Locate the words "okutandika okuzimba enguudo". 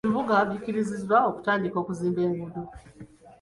1.29-2.61